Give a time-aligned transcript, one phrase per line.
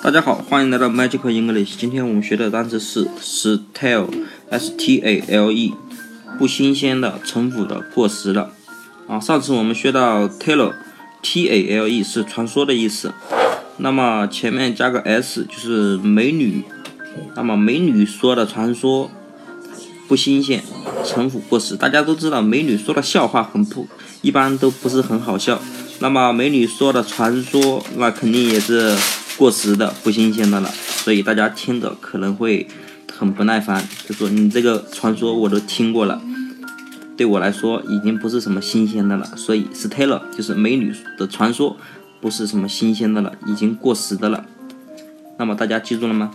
[0.00, 1.76] 大家好，欢迎来到 Magic English。
[1.76, 5.74] 今天我们学的单词是 stale，s t a l e，
[6.38, 8.52] 不新鲜的、陈腐的、过时的。
[9.08, 13.12] 啊，上次我们学到 tale，t a l e 是传说的意思。
[13.78, 16.62] 那么前面加个 s 就是美女。
[17.34, 19.10] 那么美女说的传说
[20.06, 20.62] 不新鲜、
[21.04, 21.76] 陈腐、过时。
[21.76, 23.88] 大家都知道，美女说的笑话很不
[24.22, 25.60] 一般，都不是很好笑。
[25.98, 28.96] 那么美女说的传说，那肯定也是。
[29.38, 32.66] 过时的、不新鲜的了，所以大家听着可能会
[33.16, 36.20] 很不耐烦，就说你这个传说我都听过了，
[37.16, 39.24] 对我来说已经不是什么新鲜的了。
[39.36, 41.76] 所以 stale 就是美女的传说，
[42.20, 44.44] 不是什么新鲜的了，已经过时的了。
[45.38, 46.32] 那么大家记住了吗？